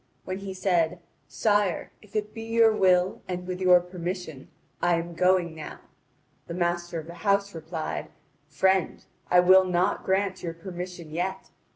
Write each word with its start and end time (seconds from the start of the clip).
When 0.25 0.39
he 0.39 0.55
said: 0.55 0.99
"Sire, 1.27 1.91
if 2.01 2.15
it 2.15 2.33
be 2.33 2.41
your 2.41 2.75
will, 2.75 3.21
and 3.27 3.45
with 3.45 3.61
your 3.61 3.79
permission, 3.79 4.49
I 4.81 4.95
am 4.95 5.13
going 5.13 5.53
now," 5.53 5.79
the 6.47 6.55
master 6.55 6.99
of 6.99 7.05
the 7.05 7.13
house 7.21 7.53
replied: 7.53 8.09
"Friend, 8.47 9.05
I 9.29 9.41
will 9.41 9.63
not 9.63 10.03
grant 10.03 10.41
you 10.41 10.53
permission 10.53 11.11
yet. 11.11 11.51